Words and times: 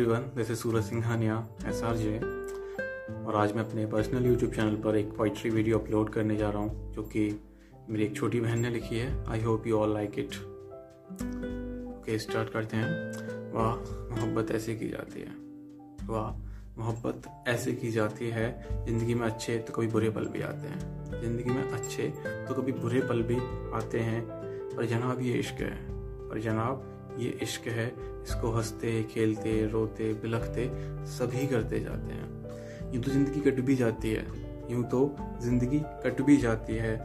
Everyone 0.00 0.22
this 0.36 0.50
is 0.50 0.58
Suraj 0.58 0.84
Singhania 0.84 1.34
S 1.68 1.82
R 1.84 1.96
J 1.96 2.18
और 3.26 3.36
आज 3.36 3.52
मैं 3.52 3.64
अपने 3.64 3.84
पर्सनल 3.86 4.26
यूट्यूब 4.26 4.52
चैनल 4.52 4.76
पर 4.84 4.96
एक 4.96 5.10
पोइट्री 5.16 5.50
वीडियो 5.50 5.78
अपलोड 5.78 6.10
करने 6.12 6.36
जा 6.36 6.50
रहा 6.50 6.62
हूँ, 6.62 6.92
जो 6.92 7.02
कि 7.02 7.40
मेरी 7.90 8.04
एक 8.04 8.14
छोटी 8.16 8.40
बहन 8.40 8.60
ने 8.60 8.70
लिखी 8.70 8.98
है। 8.98 9.08
I 9.28 9.40
hope 9.40 9.66
you 9.66 9.76
all 9.78 9.92
like 9.94 10.18
it 10.18 10.36
okay 11.90 12.18
start 12.18 12.52
करते 12.52 12.76
हैं। 12.76 13.52
वाह, 13.52 13.74
मोहब्बत 14.10 14.50
ऐसे 14.50 14.74
की 14.74 14.88
जाती 14.88 15.20
है। 15.20 15.34
वाह, 16.08 16.30
मोहब्बत 16.78 17.28
ऐसे 17.48 17.72
की 17.72 17.90
जाती 17.90 18.28
है, 18.28 18.48
ज़िंदगी 18.86 19.14
में 19.14 19.26
अच्छे 19.26 19.58
तो 19.58 19.72
कभी 19.72 19.86
बुरे 19.88 20.10
पल 20.10 20.26
भी 20.28 20.42
आते 20.42 20.68
हैं। 20.68 21.20
ज़िंदगी 21.20 21.50
में 21.50 21.62
अच्छे 21.62 22.08
तो 22.48 22.54
कभी 22.54 22.72
बुरे 22.74 23.00
पल 23.02 23.22
भी 23.22 23.36
आते 23.76 24.00
हैं। 24.00 24.22
पर 24.76 24.86
जनाब 24.86 25.20
ये 25.20 25.34
इश्क 25.38 25.60
है। 25.60 25.74
पर 26.28 26.40
जनाब 26.40 26.88
ये 27.18 27.28
इश्क 27.42 27.66
है, 27.68 27.86
इसको 28.22 28.50
हँसते, 28.50 29.02
खेलते, 29.04 29.66
रोते, 29.66 30.12
बिलखते, 30.14 30.68
सभी 31.10 31.46
करते 31.46 31.80
जाते 31.80 32.12
हैं। 32.12 32.92
यूँ 32.94 33.02
तो 33.02 33.10
ज़िंदगी 33.10 33.40
कट 33.40 33.60
भी 33.60 33.76
जाती 33.76 34.10
है, 34.10 34.26
यूँ 34.70 34.84
तो 34.84 35.16
ज़िंदगी 35.42 35.80
कट 36.04 36.20
भी 36.22 36.36
जाती 36.36 36.76
है। 36.76 36.96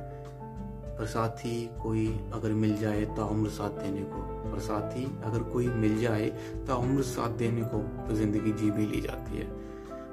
पर 0.97 1.05
साथी 1.05 1.69
कोई 1.81 2.07
अगर 2.33 2.51
मिल 2.53 2.75
जाए 2.77 3.05
तो 3.05 3.25
उम्र 3.25 3.49
साथ 3.49 3.81
देने 3.81 4.01
को, 4.03 4.21
पर 4.51 4.59
साथी 4.59 5.05
अगर 5.23 5.43
कोई 5.43 5.67
मिल 5.67 5.99
जाए 6.01 6.29
तो 6.67 6.75
उम्र 6.75 7.01
साथ 7.03 7.37
देने 7.37 7.61
को 7.63 7.79
तो 8.07 8.15
ज़िंदगी 8.15 8.51
जी 8.51 8.69
भी 8.71 8.85
ली 8.85 9.01
जाती 9.01 9.37
है। 9.37 9.47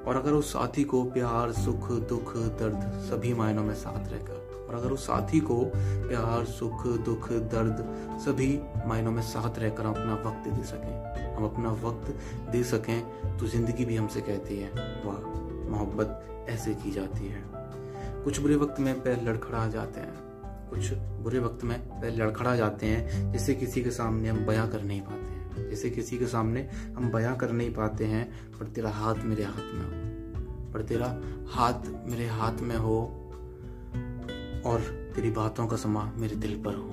और 0.07 0.15
अगर 0.15 0.31
उस 0.31 0.51
साथी 0.53 0.83
को 0.83 1.03
प्यार, 1.11 1.51
सुख, 1.53 1.91
दुख, 2.09 2.35
दर्द 2.59 2.81
सभी 3.03 3.33
मायनों 3.33 3.63
में 3.63 3.73
साथ 3.75 4.11
रहकर, 4.11 4.41
और 4.63 4.75
अगर 4.75 4.91
उस 4.91 5.05
साथी 5.07 5.39
को 5.41 5.59
प्यार, 5.75 6.45
सुख, 6.47 6.85
दुख, 7.05 7.31
दर्द 7.51 7.85
सभी 8.25 8.47
मायनों 8.87 9.11
में 9.11 9.21
साथ 9.23 9.59
रहकर 9.59 9.85
हम 9.85 9.93
अपना 9.93 10.15
वक्त 10.25 10.49
दे 10.49 10.63
सकें, 10.63 11.35
हम 11.35 11.45
अपना 11.45 11.71
वक्त 11.83 12.11
दे 12.51 12.63
सकें 12.65 13.37
तो 13.37 13.47
ज़िंदगी 13.47 13.85
भी 13.85 13.95
हमसे 13.95 14.21
कहती 14.21 14.57
है, 14.57 14.69
वाह, 15.05 15.19
मोहब्बत 15.69 16.47
ऐसे 16.49 16.73
की 16.75 16.91
जाती 16.91 17.27
है। 17.27 17.43
कुछ 18.23 18.39
बुरे 18.39 18.55
वक्त 18.55 18.79
में 18.79 18.93
पैर 19.03 19.21
लड़खड़ा 19.23 19.67
जाते 19.67 19.99
हैं, 19.99 20.15
कुछ 20.69 20.91
बुरे 21.23 21.39
वक्त 21.39 21.63
में 21.63 21.79
पैर 21.91 22.15
लड़खड़ा 22.15 22.55
जाते 22.55 22.85
हैं, 22.85 23.31
जिससे 23.31 23.53
किसी 23.55 23.83
के 23.83 23.91
सामने 23.91 24.29
हम 24.29 24.45
बयां 24.45 24.67
कर 24.67 24.83
नहीं 24.83 25.01
पाते। 25.01 25.32
जिसे 25.73 25.89
किसी 25.89 26.17
के 26.17 26.27
सामने 26.27 26.69
हम 26.97 27.11
बयां 27.11 27.35
कर 27.35 27.51
नहीं 27.51 27.73
पाते 27.73 28.05
हैं, 28.05 28.51
पर 28.59 28.65
तेरा 28.65 28.89
हाथ 28.89 29.15
मेरे 29.15 29.43
हाथ 29.43 29.73
में 29.73 29.85
हो। 29.85 30.71
पर 30.73 30.81
तेरा 30.81 31.21
हाथ 31.49 32.09
मेरे 32.09 32.27
हाथ 32.27 32.57
में 32.61 32.75
हो, 32.75 32.99
और 34.65 34.79
तेरी 35.15 35.31
बातों 35.31 35.67
का 35.67 35.77
समा 35.77 36.11
मेरे 36.17 36.35
दिल 36.35 36.63
पर 36.65 36.75
हो। 36.75 36.89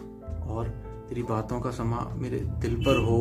और 0.50 0.68
तेरी 1.08 1.22
बातों 1.22 1.60
का 1.60 1.70
समा 1.70 2.00
मेरे 2.16 2.40
दिल 2.40 2.76
पर 2.76 2.98
हो, 3.00 3.20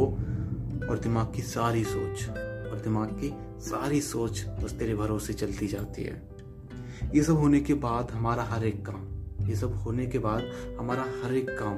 और 0.89 0.99
दिमाग 0.99 1.33
की 1.35 1.41
सारी 1.41 1.83
सोच, 1.83 2.29
और 2.69 2.81
दिमाग 2.83 3.09
की 3.09 3.33
सारी 3.61 4.01
सोच 4.01 4.45
बस 4.63 4.71
तेरे 4.71 4.95
भरोसे 4.95 5.33
चलती 5.33 5.67
जाती 5.67 6.03
है। 6.03 6.29
ये 7.15 7.23
सब 7.23 7.33
होने 7.33 7.59
के 7.59 7.73
बाद 7.73 8.11
हमारा 8.11 8.43
हर 8.43 8.65
एक 8.65 8.85
काम, 8.85 9.01
ये 9.47 9.55
सब 9.55 9.73
होने 9.73 10.05
के 10.07 10.19
बाद 10.19 10.43
हमारा 10.79 11.05
हर 11.23 11.33
एक 11.33 11.49
काम 11.49 11.75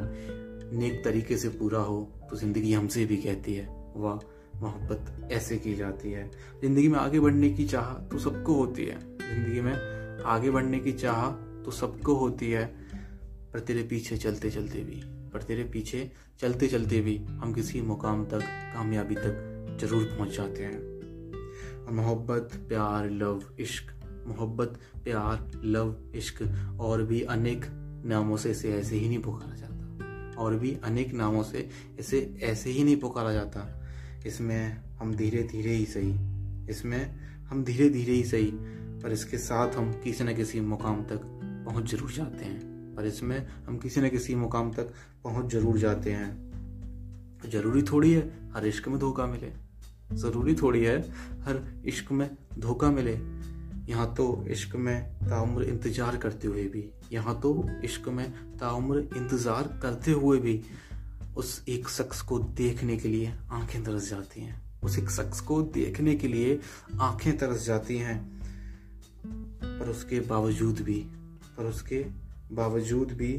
नेक 0.74 1.02
तरीके 1.06 1.38
से 1.38 1.50
पूरा 1.50 1.80
हो 1.80 2.02
तो 2.30 2.36
ज़िंदगी 2.38 2.74
हमसे 2.74 3.06
भी 3.06 3.18
कहती 3.18 3.54
है, 3.54 3.68
वाह, 3.96 4.20
मोहब्बत 4.62 5.30
ऐसे 5.32 5.58
की 5.58 5.74
जाती 5.76 6.12
है। 6.12 6.30
ज़िंदगी 6.62 6.88
में 6.88 6.98
आगे 7.00 7.20
बढ़ने 7.20 7.50
की 7.50 7.66
चाह 7.68 7.94
तो 8.08 8.20
सबको 8.20 8.54
होती 8.56 8.86
है। 8.86 9.00
ज़िंदगी 9.00 9.62
में 9.62 9.74
आगे 10.26 10.52
बढ़ने 10.52 10.80
की 10.80 10.92
चाह 10.94 11.30
तो 11.64 11.72
सबको 11.72 12.16
होती 12.16 12.52
है, 12.52 12.66
पर 13.54 13.60
तेरे 13.60 13.84
पीछे 13.84 14.18
चलते 14.18 14.50
चलते 14.50 14.84
भी, 14.84 15.02
पर 15.34 15.44
तेरे 15.44 15.64
पीछे 15.64 16.10
चलते 16.40 16.68
चलते 16.68 17.02
भी 17.02 17.18
हम 17.18 17.54
किसी 17.54 17.82
मुकाम 17.82 18.26
तक, 18.26 18.42
कामयाबी 18.74 19.16
तक 19.16 19.78
ज़रूर 19.82 20.04
पहुँच 20.08 20.36
जाते 20.38 20.64
हैं। 20.64 20.80
और 21.82 21.94
मोहब्बत, 21.94 22.50
प्यार, 22.70 23.10
लव, 23.12 23.42
इश्क, 23.60 23.92
मोहब्बत, 24.28 24.80
प्यार, 25.04 25.52
लव, 25.66 25.96
इश्क 26.16 26.42
और 26.80 27.04
भी 27.04 27.22
अनेक 27.30 27.66
नामों 28.06 28.38
से 28.38 28.52
ऐसे 28.52 28.96
ही 28.96 29.08
नहीं 29.08 29.20
पुकारा 29.20 29.56
जाता। 29.56 29.71
और 30.42 30.56
भी 30.56 30.76
अनेक 30.84 31.14
नामों 31.14 31.44
से 31.44 31.68
इसे 32.00 32.20
ऐसे 32.44 32.70
ही 32.70 32.84
नहीं 32.84 32.98
पुकारा 32.98 33.34
जाता। 33.34 33.68
इसमें 34.26 34.82
हम 35.00 35.14
धीरे 35.16 35.44
धीरे 35.44 35.74
ही 35.74 35.86
सही। 35.86 36.12
इसमें 36.70 37.02
हम 37.50 37.64
धीरे 37.64 37.90
धीरे 37.90 38.14
ही 38.14 38.24
सही, 38.24 38.52
पर 39.04 39.12
इसके 39.12 39.38
साथ 39.38 39.76
हम 39.76 39.92
किसी 40.04 40.24
न 40.24 40.36
किसी 40.36 40.60
मुकाम 40.62 41.04
तक 41.04 41.22
पहुँच 41.66 41.92
ज़रूर 41.92 42.12
जाते 42.12 42.46
हैं। 42.46 42.60
पर 42.96 43.06
इसमें 43.06 43.38
हम 43.68 43.78
किसी 43.78 44.02
न 44.02 44.10
किसी 44.10 44.36
मुकाम 44.36 44.72
तक 44.72 44.94
पहुँच 45.24 45.52
ज़रूर 45.52 45.78
जाते 45.78 46.12
हैं। 46.12 47.50
ज़रूरी 47.50 47.82
थोड़ी 47.82 48.14
है 48.14 48.22
हर 48.54 48.66
इश्क 48.68 48.88
में 48.88 49.00
धोखा 49.00 49.26
मिले। 49.26 49.52
ज़रूरी 50.16 50.56
थोड़ी 50.56 50.84
है 50.84 51.00
हर 51.44 51.64
इश्क 51.86 52.12
में 52.12 52.30
धोखा 52.60 52.90
मिले। 52.92 53.16
यहाँ 53.92 54.14
तो 54.16 54.26
इश्क 54.50 54.76
में 54.76 55.28
ताउम्र 55.30 55.64
इंतज़ार 55.64 56.18
करते 56.18 56.48
हुए 56.48 56.64
भी, 56.66 56.84
यहाँ 57.12 57.40
तो 57.42 57.68
इश्क 57.84 58.08
में 58.10 58.32
ताउम्र 58.58 59.00
इंतज़ार 59.18 59.68
करते 59.82 60.12
हुए 60.14 60.38
भी 60.40 60.62
उस 61.38 61.64
एक 61.70 61.90
शख्स 61.90 62.22
को 62.22 62.40
देखने 62.40 62.98
के 62.98 63.10
लिए 63.10 63.34
आँखें 63.52 63.84
तरस 63.84 64.10
जाती 64.10 64.42
हैं। 64.42 64.62
उस 64.84 64.98
एक 65.00 65.10
शख्स 65.10 65.40
को 65.42 65.62
देखने 65.74 66.16
के 66.16 66.28
लिए 66.28 66.60
आँखें 67.02 67.38
तरस 67.38 67.66
जाती 67.66 67.98
हैं। 67.98 68.18
पर 69.64 69.90
उसके 69.90 70.20
बावजूद 70.20 70.82
भी, 70.82 71.00
पर 71.58 71.66
उसके 71.66 72.06
बावजूद 72.54 73.12
भी 73.12 73.34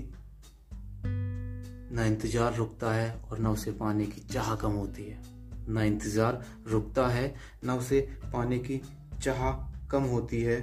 ना 1.95 2.05
इंतज़ार 2.05 2.55
रुकता 2.57 2.93
है 2.93 3.13
और 3.31 3.39
ना 3.39 3.51
उसे 3.51 3.71
पाने 3.73 4.07
की 4.07 4.21
चाह 4.29 4.55
कम 4.57 4.73
होती 4.73 5.03
है। 5.03 5.21
ना 5.69 5.83
इंतज़ार 5.85 6.45
रुकता 6.69 7.07
है, 7.09 7.35
ना 7.65 7.75
उसे 7.75 8.01
पाने 8.33 8.59
की 8.59 8.81
चाह 9.23 9.51
कम 9.93 10.03
होती 10.03 10.41
है, 10.43 10.61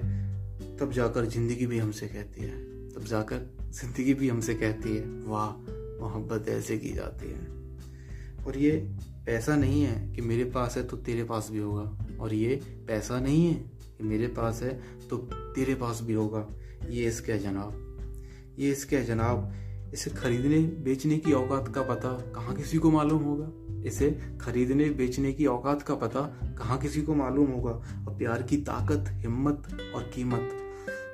तब 0.77 0.91
जाकर 0.91 1.25
ज़िंदगी 1.25 1.65
भी 1.65 1.77
हमसे 1.77 2.07
कहती 2.07 2.41
है। 2.41 2.57
तब 2.89 3.03
जाकर 3.03 3.49
ज़िंदगी 3.71 4.13
भी 4.13 4.29
हमसे 4.29 4.53
कहती 4.53 4.95
है, 4.95 5.03
वाह, 5.25 5.51
मोहब्बत 6.01 6.49
ऐसे 6.49 6.77
की 6.77 6.93
जाती 6.93 7.29
है। 7.29 8.45
और 8.45 8.57
ये 8.57 8.71
पैसा 9.25 9.55
नहीं 9.55 9.81
है 9.83 10.13
कि 10.13 10.21
मेरे 10.21 10.43
पास 10.43 10.77
है 10.77 10.83
तो 10.83 10.97
तेरे 10.97 11.23
पास 11.23 11.49
भी 11.51 11.59
होगा। 11.59 12.17
और 12.21 12.33
ये 12.33 12.55
पैसा 12.87 13.19
नहीं 13.19 13.45
है 13.47 13.53
कि 13.97 14.03
मेरे 14.03 14.27
पास 14.27 14.61
है 14.63 14.73
तो 15.09 15.17
तेरे 15.55 15.75
पास 15.75 16.01
भी 16.03 16.13
होगा। 16.13 16.45
ये 16.89 17.07
इसके 17.07 17.37
जनाब, 17.37 18.55
ये 18.59 18.71
इसके 18.71 19.01
जनाब, 19.01 19.51
इसे 19.93 20.09
खरीदने, 20.09 20.59
बेचने 20.83 21.17
की 21.17 21.33
औकात 21.33 21.73
का 21.75 21.81
पता 21.81 22.13
कहाँ 22.35 22.55
किसी 22.55 22.77
को 22.77 22.91
मालूम 22.91 23.23
होगा? 23.23 23.51
इसे 23.85 24.37
खरीदने, 24.41 24.89
बेचने 24.89 25.33
की 25.33 25.45
औकात 25.45 25.81
का 25.81 25.95
पता 25.95 26.21
कहाँ 26.57 26.77
किसी 26.77 27.01
को 27.01 27.15
मालूम 27.15 27.51
होगा? 27.51 27.71
और 28.07 28.17
प्यार 28.17 28.41
की 28.41 28.57
ताकत, 28.57 29.05
हिम्मत 29.09 29.91
और 29.95 30.11
कीमत। 30.15 30.49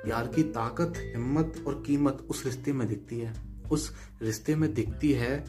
प्यार 0.04 0.26
की 0.26 0.42
ताकत, 0.42 0.92
हिम्मत 0.96 1.64
और 1.66 1.82
कीमत 1.86 2.26
उस 2.30 2.44
रिश्ते 2.46 2.72
में 2.72 2.88
दिखती 2.88 3.18
है। 3.18 3.34
उस 3.70 3.92
रिश्ते 4.22 4.54
में 4.56 4.74
दिखती 4.74 5.12
है 5.12 5.44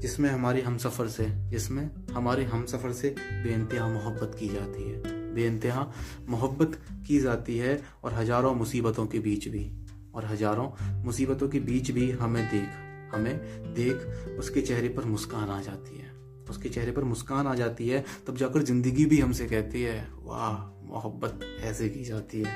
जिसमें 0.00 0.30
हमारी 0.30 0.60
हम 0.60 0.76
सफ़र 0.78 1.08
से, 1.08 1.26
जिसमें 1.50 1.90
हमारे 2.12 2.44
हम 2.44 2.64
सफ़र 2.66 2.92
से 2.92 3.14
बेनतहा 3.20 3.88
मोहब्बत 3.88 4.36
की 4.40 4.48
जाती 4.48 4.82
है। 4.82 5.18
बेनतहा 5.34 5.92
मोहब्बत 6.28 6.78
की 7.06 7.20
जाती 7.20 7.58
है 7.58 7.82
और 8.04 8.14
हज़ारों 8.14 8.54
मुसीबतों 8.54 9.06
के 9.06 9.18
बीच 9.18 9.48
भी। 9.48 9.70
और 10.14 10.24
हज़ारों 10.24 10.70
मुसीबतों 11.04 11.48
के 11.48 11.60
बीच 11.60 11.90
भी 11.90 12.10
हमें 12.10 12.44
देख 12.46 12.68
हमें 13.14 13.38
देख 13.74 13.96
उसके 14.38 14.60
चेहरे 14.60 14.88
पर 14.88 15.04
मुस्कान 15.04 15.48
आ 15.48 15.60
जाती 15.60 15.98
है। 15.98 16.07
उसके 16.50 16.68
चेहरे 16.68 16.92
पर 16.92 17.04
मुस्कान 17.04 17.46
आ 17.46 17.54
जाती 17.54 17.88
है, 17.88 18.04
तब 18.26 18.36
जाकर 18.36 18.62
ज़िंदगी 18.62 19.06
भी 19.06 19.20
हमसे 19.20 19.46
कहती 19.46 19.82
है, 19.82 20.08
वाह, 20.22 20.86
मोहब्बत 20.86 21.40
ऐसे 21.60 21.88
की 21.88 22.04
जाती 22.04 22.42
है। 22.42 22.50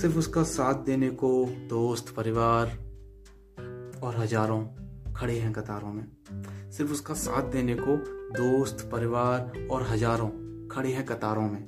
सिर्फ़ 0.00 0.18
उसका 0.18 0.42
साथ 0.42 0.74
देने 0.74 1.10
को 1.10 1.46
दोस्त, 1.50 2.14
परिवार 2.14 2.66
और 4.02 4.16
हज़ारों 4.16 4.66
खड़े 5.12 5.38
हैं 5.38 5.52
कतारों 5.52 5.92
में। 5.92 6.06
सिर्फ़ 6.70 6.92
उसका 6.92 7.14
साथ 7.14 7.42
देने 7.42 7.74
को 7.74 7.96
दोस्त, 8.32 8.88
परिवार 8.92 9.68
और 9.70 9.82
हज़ारों 9.82 10.28
खड़े 10.68 10.92
हैं 10.92 11.06
कतारों 11.06 11.50
में। 11.50 11.62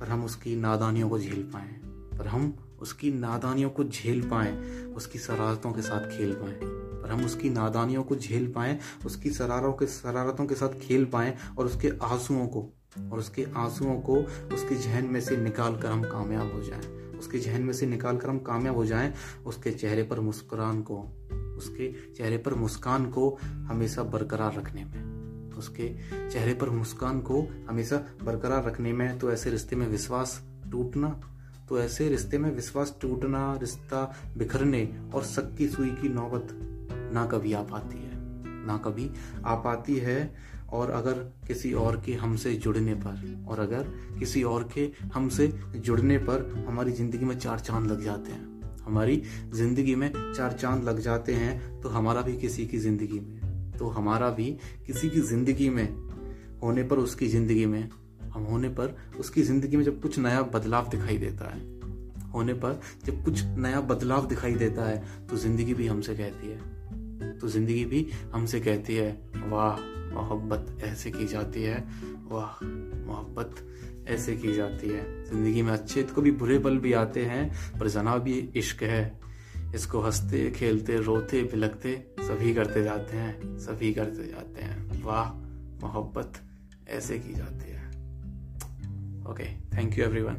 पर 0.00 0.08
हम 0.08 0.24
उसकी 0.24 0.56
नादानियों 0.56 1.08
को 1.08 1.18
झेल 1.18 1.50
पाए। 1.52 1.80
पर 2.18 2.26
हम 2.26 2.56
उसकी 2.80 3.12
नादानियों 3.12 3.70
को 3.70 3.84
झेल 3.84 4.20
पाए, 4.30 4.56
उसकी 4.84 5.18
शरारतों 5.18 5.72
के 5.72 5.82
साथ 5.82 6.00
खेल 6.00 6.32
पाए। 6.32 6.81
पर 7.02 7.10
हम 7.10 7.24
उसकी 7.24 7.50
नादानियों 7.50 8.02
को 8.02 8.16
झेल 8.16 8.52
पाएँ, 8.52 8.78
उसकी 9.06 9.30
शरारों 9.30 9.72
के, 9.72 9.86
शरारतों 9.86 10.46
के 10.46 10.54
साथ 10.54 10.78
खेल 10.80 11.04
पाएँ 11.04 11.34
और 11.58 11.66
उसके 11.66 11.92
आंसुओं 12.02 12.46
को, 12.46 12.68
और 13.12 13.18
उसके 13.18 13.46
आंसुओं 13.56 14.00
को 14.00 14.16
उसके 14.54 14.74
जहन 14.74 15.04
में 15.04 15.20
से 15.20 15.36
निकाल 15.36 15.76
कर 15.76 15.88
हम 15.88 16.02
कामयाब 16.02 16.52
हो 16.52 16.62
जाएँ। 16.62 17.18
उसके 17.18 17.38
जहन 17.38 17.62
में 17.62 17.72
से 17.72 17.86
निकाल 17.86 18.16
कर 18.16 18.28
हम 18.28 18.38
कामयाब 18.38 18.76
हो 18.76 18.84
जाएँ, 18.86 19.12
उसके 19.46 19.70
चेहरे 19.70 20.02
पर 20.02 20.20
मुस्कुरान 20.20 20.82
को, 20.82 20.98
उसके 21.58 21.92
चेहरे 22.12 22.38
पर 22.38 22.54
मुस्कान 22.54 23.10
को 23.10 23.38
हमेशा 23.42 24.02
बरकरार 24.02 24.54
रखने 24.54 24.84
में। 24.84 25.12
उसके 25.52 25.88
चेहरे 26.30 26.54
पर 26.54 26.70
मुस्कान 26.70 27.20
को 27.20 27.42
हमेशा 27.68 27.96
बरकरार 28.22 28.64
रखने 28.64 28.92
में 28.92 29.18
तो 29.18 29.32
ऐसे 29.32 29.50
रिश्ते 29.50 29.76
में 29.76 29.86
विश्वास 29.88 30.42
टूटना 30.72 31.08
तो 31.68 31.78
ऐसे 31.78 32.08
रिश्ते 32.08 32.38
में 32.38 32.50
विश्वास 32.50 32.94
टूटना, 33.00 33.56
रिश्ता 33.56 34.16
बिखरने 34.38 34.82
और 35.14 35.22
सक्की 35.24 35.68
सुई 35.68 35.90
की 35.90 36.08
नौबत 36.08 36.48
ना 37.12 37.24
कभी 37.26 37.52
आ 37.52 37.62
पाती 37.64 37.98
है, 37.98 38.12
ना 38.66 38.76
कभी 38.84 39.10
आ 39.44 39.54
पाती 39.56 39.96
है। 39.98 40.34
और 40.70 40.90
अगर 40.90 41.14
किसी 41.46 41.72
और 41.74 42.00
के 42.06 42.12
हमसे 42.14 42.52
जुड़ने 42.54 42.94
पर, 42.96 43.44
और 43.48 43.60
अगर 43.60 43.88
किसी 44.18 44.42
और 44.42 44.68
के 44.74 44.88
हमसे 45.14 45.46
जुड़ने 45.76 46.18
पर 46.20 46.64
हमारी 46.68 46.92
ज़िंदगी 46.92 47.24
में 47.24 47.38
चार 47.38 47.60
चाँद 47.60 47.90
लग 47.90 48.02
जाते 48.04 48.32
हैं, 48.32 48.50
हमारी 48.84 49.22
ज़िंदगी 49.54 49.94
में 49.94 50.10
चार 50.12 50.52
चाँद 50.52 50.84
लग 50.84 51.00
जाते 51.00 51.34
हैं 51.34 51.80
तो 51.80 51.88
हमारा 51.88 52.22
भी 52.22 52.36
किसी 52.36 52.66
की 52.66 52.78
ज़िंदगी 52.78 53.20
में 53.20 53.76
तो 53.78 53.88
हमारा 53.88 54.30
भी 54.30 54.50
किसी 54.86 55.10
की 55.10 55.20
ज़िंदगी 55.22 55.68
में 55.70 55.86
होने 56.62 56.82
पर 56.82 56.98
उसकी 56.98 57.28
ज़िंदगी 57.28 57.66
में, 57.66 57.88
हम 58.32 58.42
होने 58.42 58.68
पर 58.70 58.96
उसकी 59.20 59.42
ज़िंदगी 59.42 59.76
में 59.76 59.84
जब 59.84 60.00
कुछ 60.02 60.18
नया 60.18 60.42
बदलाव 60.54 60.88
दिखाई 60.88 61.18
देता 61.18 61.54
है, 61.54 61.60
होने 62.30 62.54
पर 62.54 62.80
जब 63.04 63.24
कुछ 63.24 63.42
नया 63.44 63.80
बदलाव 63.82 64.26
दिखाई 64.26 64.54
देता 64.56 64.84
है 64.84 65.26
तो 65.26 65.36
ज़िंदगी 65.36 65.74
भी 65.74 65.86
हमसे 65.86 66.14
कहती 66.14 66.50
है। 66.50 66.60
तो 67.42 67.48
ज़िंदगी 67.48 67.84
भी 67.84 68.10
हमसे 68.32 68.60
कहती 68.60 68.96
है, 68.96 69.20
वाह, 69.36 69.76
मोहब्बत 70.14 70.80
ऐसे 70.84 71.10
की 71.10 71.26
जाती 71.26 71.62
है, 71.62 71.84
वाह, 72.28 72.64
मोहब्बत 73.06 73.54
ऐसे 74.08 74.36
की 74.36 74.54
जाती 74.54 74.88
है। 74.88 75.24
ज़िंदगी 75.24 75.62
में 75.62 75.72
अच्छे 75.72 76.02
तो 76.02 76.22
भी 76.22 76.30
बुरे 76.30 76.58
पल 76.58 76.78
भी 76.78 76.92
आते 76.92 77.24
हैं, 77.24 77.52
पर 77.80 77.88
जना 77.88 78.16
भी 78.16 78.38
इश्क 78.56 78.82
है। 78.82 79.20
इसको 79.74 80.00
हँसते, 80.00 80.50
खेलते, 80.50 80.96
रोते 80.96 81.42
बिलकते 81.42 82.06
सभी 82.20 82.54
करते 82.54 82.82
जाते 82.82 83.16
हैं, 83.16 83.58
सभी 83.58 83.94
करते 83.94 84.26
जाते 84.28 84.62
हैं। 84.62 85.02
वाह, 85.02 85.32
मोहब्बत 85.86 86.32
ऐसे 86.88 87.18
की 87.18 87.34
जाती 87.34 87.70
है। 87.70 87.88
Okay 89.30 89.76
thank 89.76 89.98
you 89.98 90.04
everyone 90.04 90.36